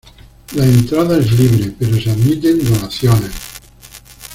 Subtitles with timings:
[0.55, 3.29] La entrada es libre, pero se admiten donaciones.